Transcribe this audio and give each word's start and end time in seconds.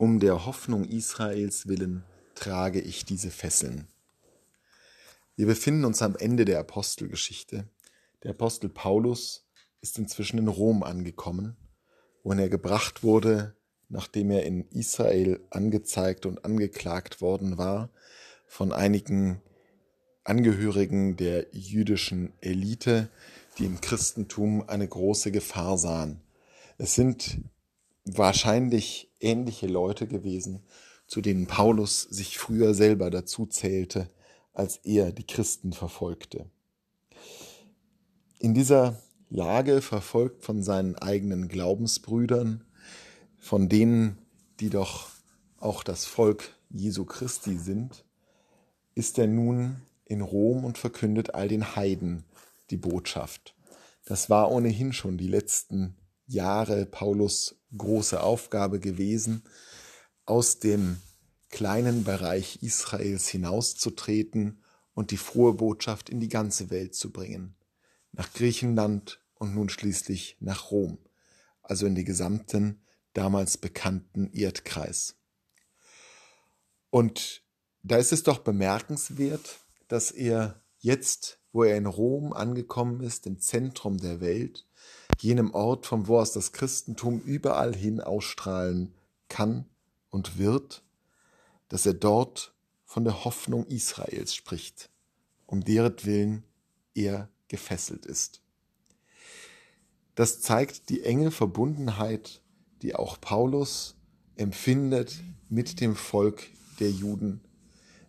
Um 0.00 0.18
der 0.18 0.46
Hoffnung 0.46 0.86
Israels 0.86 1.68
willen 1.68 2.04
trage 2.34 2.80
ich 2.80 3.04
diese 3.04 3.30
Fesseln. 3.30 3.86
Wir 5.36 5.44
befinden 5.44 5.84
uns 5.84 6.00
am 6.00 6.16
Ende 6.16 6.46
der 6.46 6.58
Apostelgeschichte. 6.58 7.68
Der 8.22 8.30
Apostel 8.30 8.70
Paulus 8.70 9.46
ist 9.82 9.98
inzwischen 9.98 10.38
in 10.38 10.48
Rom 10.48 10.84
angekommen, 10.84 11.54
wohin 12.22 12.38
er 12.38 12.48
gebracht 12.48 13.02
wurde, 13.02 13.54
nachdem 13.90 14.30
er 14.30 14.46
in 14.46 14.66
Israel 14.70 15.38
angezeigt 15.50 16.24
und 16.24 16.46
angeklagt 16.46 17.20
worden 17.20 17.58
war 17.58 17.90
von 18.46 18.72
einigen 18.72 19.42
Angehörigen 20.24 21.18
der 21.18 21.48
jüdischen 21.52 22.32
Elite, 22.40 23.10
die 23.58 23.66
im 23.66 23.82
Christentum 23.82 24.66
eine 24.66 24.88
große 24.88 25.30
Gefahr 25.30 25.76
sahen. 25.76 26.22
Es 26.78 26.94
sind 26.94 27.42
wahrscheinlich 28.04 29.10
ähnliche 29.20 29.66
Leute 29.66 30.06
gewesen, 30.06 30.62
zu 31.06 31.20
denen 31.20 31.46
Paulus 31.46 32.02
sich 32.02 32.38
früher 32.38 32.74
selber 32.74 33.10
dazu 33.10 33.46
zählte, 33.46 34.08
als 34.52 34.76
er 34.78 35.12
die 35.12 35.26
Christen 35.26 35.72
verfolgte. 35.72 36.46
In 38.38 38.54
dieser 38.54 39.00
Lage, 39.28 39.80
verfolgt 39.80 40.42
von 40.42 40.62
seinen 40.62 40.96
eigenen 40.96 41.48
Glaubensbrüdern, 41.48 42.64
von 43.38 43.68
denen, 43.68 44.18
die 44.58 44.70
doch 44.70 45.10
auch 45.58 45.84
das 45.84 46.04
Volk 46.04 46.56
Jesu 46.68 47.04
Christi 47.04 47.56
sind, 47.56 48.04
ist 48.94 49.18
er 49.18 49.26
nun 49.26 49.82
in 50.04 50.20
Rom 50.20 50.64
und 50.64 50.78
verkündet 50.78 51.34
all 51.34 51.48
den 51.48 51.76
Heiden 51.76 52.24
die 52.70 52.76
Botschaft. 52.76 53.54
Das 54.04 54.30
war 54.30 54.50
ohnehin 54.50 54.92
schon 54.92 55.16
die 55.16 55.28
letzten 55.28 55.96
Jahre 56.30 56.86
Paulus 56.86 57.56
große 57.76 58.22
Aufgabe 58.22 58.78
gewesen, 58.78 59.42
aus 60.26 60.60
dem 60.60 61.00
kleinen 61.50 62.04
Bereich 62.04 62.62
Israels 62.62 63.28
hinauszutreten 63.28 64.62
und 64.94 65.10
die 65.10 65.16
frohe 65.16 65.54
Botschaft 65.54 66.08
in 66.08 66.20
die 66.20 66.28
ganze 66.28 66.70
Welt 66.70 66.94
zu 66.94 67.10
bringen, 67.10 67.56
nach 68.12 68.32
Griechenland 68.32 69.20
und 69.34 69.54
nun 69.54 69.68
schließlich 69.68 70.36
nach 70.40 70.70
Rom, 70.70 70.98
also 71.62 71.86
in 71.86 71.96
die 71.96 72.04
gesamten 72.04 72.82
damals 73.12 73.58
bekannten 73.58 74.30
Erdkreis. 74.32 75.16
Und 76.90 77.42
da 77.82 77.96
ist 77.96 78.12
es 78.12 78.22
doch 78.22 78.38
bemerkenswert, 78.38 79.58
dass 79.88 80.12
er 80.12 80.62
jetzt, 80.78 81.40
wo 81.52 81.64
er 81.64 81.76
in 81.76 81.86
Rom 81.86 82.32
angekommen 82.32 83.00
ist, 83.00 83.26
im 83.26 83.40
Zentrum 83.40 83.98
der 83.98 84.20
Welt, 84.20 84.66
jenem 85.22 85.54
Ort, 85.54 85.86
von 85.86 86.06
wo 86.06 86.18
aus 86.18 86.32
das 86.32 86.52
Christentum 86.52 87.20
überall 87.20 87.74
hin 87.74 88.00
ausstrahlen 88.00 88.94
kann 89.28 89.66
und 90.10 90.38
wird, 90.38 90.82
dass 91.68 91.86
er 91.86 91.94
dort 91.94 92.54
von 92.84 93.04
der 93.04 93.24
Hoffnung 93.24 93.66
Israels 93.66 94.34
spricht, 94.34 94.90
um 95.46 95.62
deren 95.62 95.94
Willen 96.04 96.44
er 96.94 97.28
gefesselt 97.48 98.06
ist. 98.06 98.40
Das 100.14 100.40
zeigt 100.40 100.88
die 100.88 101.02
enge 101.02 101.30
Verbundenheit, 101.30 102.42
die 102.82 102.94
auch 102.94 103.20
Paulus 103.20 103.96
empfindet 104.36 105.20
mit 105.48 105.80
dem 105.80 105.96
Volk 105.96 106.48
der 106.80 106.90
Juden, 106.90 107.40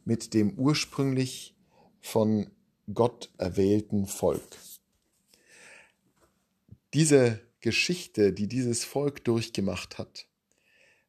mit 0.06 0.34
dem 0.34 0.58
ursprünglich 0.58 1.56
von 2.00 2.50
Gott 2.94 3.30
erwählten 3.38 4.08
Volk. 4.08 4.58
Diese 6.94 7.40
Geschichte, 7.62 8.34
die 8.34 8.48
dieses 8.48 8.84
Volk 8.84 9.24
durchgemacht 9.24 9.98
hat, 9.98 10.28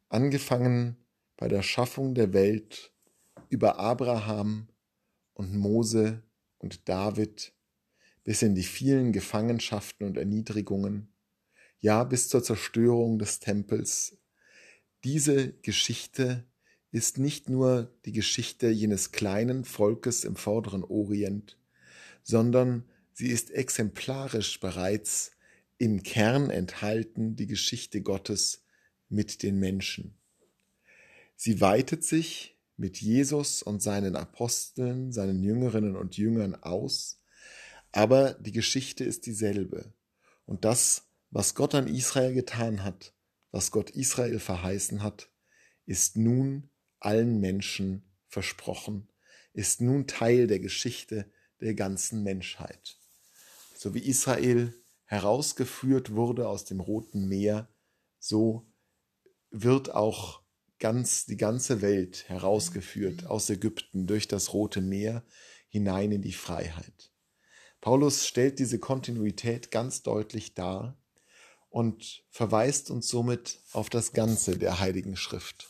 angefangen 0.09 0.97
bei 1.37 1.49
der 1.49 1.63
Schaffung 1.63 2.15
der 2.15 2.33
Welt 2.33 2.93
über 3.49 3.81
Abraham 3.81 4.69
und 5.35 5.57
Mose 5.57 6.23
und 6.59 6.89
David 6.89 7.53
bis 8.23 8.43
in 8.43 8.55
die 8.55 8.63
vielen 8.63 9.13
Gefangenschaften 9.13 10.07
und 10.07 10.17
Erniedrigungen, 10.17 11.13
ja 11.81 12.05
bis 12.05 12.29
zur 12.29 12.45
Zerstörung 12.45 13.19
des 13.19 13.41
Tempels. 13.41 14.17
Diese 15.03 15.53
Geschichte 15.63 16.47
ist 16.93 17.19
nicht 17.19 17.49
nur 17.49 17.93
die 18.05 18.13
Geschichte 18.13 18.69
jenes 18.69 19.11
kleinen 19.11 19.65
Volkes 19.65 20.23
im 20.23 20.37
vorderen 20.37 20.85
Orient, 20.85 21.59
sondern 22.23 22.85
sie 23.13 23.29
ist 23.29 23.51
exemplarisch 23.51 24.61
bereits 24.61 25.33
im 25.83 26.05
Kern 26.05 26.49
enthalten 26.49 27.35
die 27.35 27.49
Geschichte 27.49 28.03
Gottes 28.03 28.63
mit 29.09 29.43
den 29.43 29.59
Menschen. 29.59 30.17
Sie 31.35 31.61
weitet 31.61 32.05
sich 32.05 32.57
mit 32.77 33.01
Jesus 33.01 33.65
und 33.65 33.83
seinen 33.83 34.15
Aposteln, 34.15 35.11
seinen 35.11 35.43
Jüngerinnen 35.43 35.97
und 35.97 36.17
Jüngern 36.17 36.55
aus, 36.55 37.21
aber 37.91 38.35
die 38.35 38.53
Geschichte 38.53 39.03
ist 39.03 39.27
dieselbe. 39.27 39.93
Und 40.47 40.65
das, 40.65 41.09
was 41.33 41.57
Gott 41.57 41.75
an 41.75 41.89
Israel 41.89 42.33
getan 42.33 42.85
hat, 42.85 43.13
was 43.51 43.73
Gott 43.73 43.91
Israel 43.91 44.39
verheißen 44.39 45.03
hat, 45.03 45.31
ist 45.85 46.17
nun 46.17 46.71
allen 47.01 47.41
Menschen 47.41 48.05
versprochen, 48.29 49.09
ist 49.53 49.81
nun 49.81 50.07
Teil 50.07 50.47
der 50.47 50.61
Geschichte 50.61 51.29
der 51.61 51.75
ganzen 51.75 52.23
Menschheit. 52.23 53.01
So 53.75 53.95
wie 53.95 54.07
Israel 54.07 54.73
herausgeführt 55.13 56.15
wurde 56.15 56.49
aus 56.49 56.65
dem 56.65 56.81
Roten 56.81 57.29
Meer, 57.29 57.69
so 58.19 58.67
wird 59.51 59.95
auch 59.95 60.41
ganz 60.79 61.27
die 61.27 61.37
ganze 61.37 61.83
Welt 61.83 62.31
herausgeführt 62.31 63.27
aus 63.27 63.51
Ägypten 63.51 64.07
durch 64.07 64.27
das 64.27 64.55
Rote 64.55 64.81
Meer 64.81 65.23
hinein 65.69 66.13
in 66.13 66.23
die 66.23 66.33
Freiheit. 66.33 67.13
Paulus 67.83 68.27
stellt 68.27 68.59
diese 68.59 68.79
Kontinuität 68.79 69.71
ganz 69.71 70.03
deutlich 70.03 70.55
dar 70.55 70.97
und 71.69 72.25
verweist 72.31 72.91
uns 72.91 73.07
somit 73.07 73.61
auf 73.73 73.91
das 73.91 74.15
Ganze 74.15 74.57
der 74.57 74.81
Heiligen 74.81 75.17
Schrift. 75.17 75.69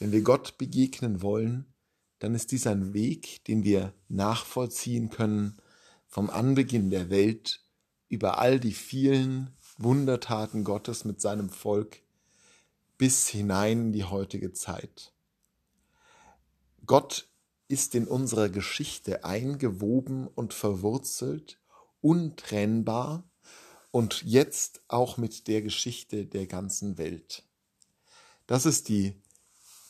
Wenn 0.00 0.10
wir 0.10 0.22
Gott 0.22 0.58
begegnen 0.58 1.22
wollen, 1.22 1.72
dann 2.18 2.34
ist 2.34 2.50
dies 2.50 2.66
ein 2.66 2.92
Weg, 2.92 3.44
den 3.44 3.62
wir 3.62 3.94
nachvollziehen 4.08 5.10
können 5.10 5.62
vom 6.08 6.28
Anbeginn 6.28 6.90
der 6.90 7.08
Welt 7.08 7.62
über 8.08 8.38
all 8.38 8.58
die 8.60 8.72
vielen 8.72 9.50
Wundertaten 9.76 10.64
Gottes 10.64 11.04
mit 11.04 11.20
seinem 11.20 11.50
Volk 11.50 12.00
bis 12.96 13.28
hinein 13.28 13.86
in 13.86 13.92
die 13.92 14.04
heutige 14.04 14.52
Zeit. 14.52 15.12
Gott 16.84 17.28
ist 17.68 17.94
in 17.94 18.08
unserer 18.08 18.48
Geschichte 18.48 19.24
eingewoben 19.24 20.26
und 20.26 20.54
verwurzelt, 20.54 21.60
untrennbar 22.00 23.24
und 23.90 24.22
jetzt 24.22 24.80
auch 24.88 25.16
mit 25.16 25.46
der 25.48 25.62
Geschichte 25.62 26.26
der 26.26 26.46
ganzen 26.46 26.98
Welt. 26.98 27.44
Das 28.46 28.66
ist 28.66 28.88
die 28.88 29.20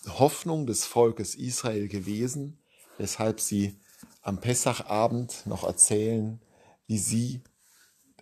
Hoffnung 0.06 0.66
des 0.66 0.84
Volkes 0.84 1.34
Israel 1.34 1.88
gewesen, 1.88 2.58
weshalb 2.98 3.40
sie 3.40 3.78
am 4.22 4.40
Pessachabend 4.40 5.46
noch 5.46 5.64
erzählen, 5.64 6.40
wie 6.86 6.98
sie 6.98 7.42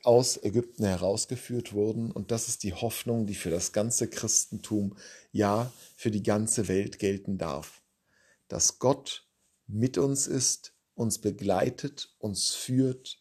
aus 0.07 0.41
Ägypten 0.43 0.85
herausgeführt 0.85 1.73
wurden. 1.73 2.13
Und 2.13 2.31
das 2.31 2.49
ist 2.49 2.63
die 2.63 2.75
Hoffnung, 2.75 3.27
die 3.27 3.35
für 3.35 3.51
das 3.51 3.73
ganze 3.73 4.09
Christentum, 4.09 4.97
ja, 5.33 5.73
für 5.97 6.13
die 6.13 6.23
ganze 6.23 6.69
Welt 6.69 6.99
gelten 6.99 7.39
darf. 7.39 7.83
Dass 8.49 8.79
Gott 8.79 9.27
mit 9.67 9.99
uns 9.99 10.29
ist, 10.29 10.75
uns 10.95 11.19
begleitet, 11.19 12.15
uns 12.19 12.55
führt 12.55 13.21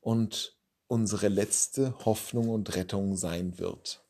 und 0.00 0.58
unsere 0.88 1.28
letzte 1.28 1.98
Hoffnung 2.04 2.50
und 2.50 2.76
Rettung 2.76 3.16
sein 3.16 3.58
wird. 3.58 4.04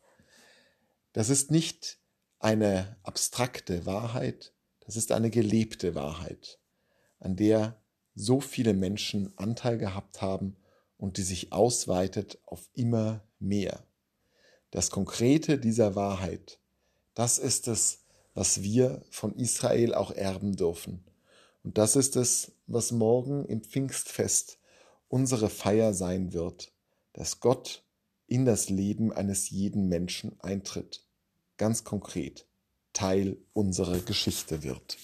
Das 1.13 1.31
ist 1.31 1.51
nicht 1.51 1.99
eine 2.41 2.97
abstrakte 3.05 3.87
Wahrheit, 3.87 4.53
das 4.81 4.97
ist 4.97 5.13
eine 5.13 5.31
gelebte 5.31 5.95
Wahrheit, 5.95 6.59
an 7.21 7.37
der 7.37 7.81
so 8.15 8.41
viele 8.41 8.75
Menschen 8.75 9.33
Anteil 9.39 9.79
gehabt 9.79 10.21
haben 10.21 10.57
und 10.99 11.17
die 11.17 11.23
sich 11.23 11.53
ausweitet 11.53 12.39
auf 12.47 12.69
immer 12.75 13.23
mehr. 13.39 13.85
Das 14.71 14.91
Konkrete 14.91 15.59
dieser 15.59 15.95
Wahrheit, 15.95 16.59
das 17.15 17.39
ist 17.39 17.69
es, 17.69 18.01
was 18.35 18.63
wir 18.63 19.03
von 19.11 19.35
Israel 19.37 19.95
auch 19.95 20.11
erben 20.11 20.57
dürfen. 20.57 21.05
Und 21.63 21.79
das 21.79 21.97
ist 21.97 22.17
es, 22.17 22.53
was 22.67 22.93
morgen 22.93 23.45
im 23.47 23.63
Pfingstfest 23.63 24.59
unsere 25.09 25.49
Feier 25.49 25.95
sein 25.95 26.33
wird, 26.33 26.73
dass 27.13 27.41
Gott 27.41 27.85
in 28.27 28.45
das 28.45 28.69
Leben 28.69 29.13
eines 29.13 29.51
jeden 29.51 29.89
Menschen 29.89 30.39
eintritt, 30.41 31.05
ganz 31.57 31.85
konkret 31.85 32.47
Teil 32.93 33.39
unserer 33.53 34.01
Geschichte 34.01 34.63
wird. 34.63 34.99